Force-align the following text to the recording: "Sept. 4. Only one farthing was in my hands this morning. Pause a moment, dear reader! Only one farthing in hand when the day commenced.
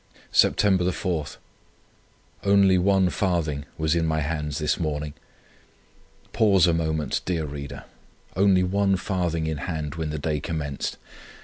"Sept. 0.33 0.61
4. 0.91 1.25
Only 2.43 2.77
one 2.79 3.11
farthing 3.11 3.65
was 3.77 3.93
in 3.93 4.07
my 4.07 4.21
hands 4.21 4.57
this 4.57 4.79
morning. 4.79 5.13
Pause 6.33 6.65
a 6.65 6.73
moment, 6.73 7.21
dear 7.23 7.45
reader! 7.45 7.83
Only 8.35 8.63
one 8.63 8.95
farthing 8.95 9.45
in 9.45 9.57
hand 9.57 9.93
when 9.93 10.09
the 10.09 10.17
day 10.17 10.39
commenced. 10.39 10.97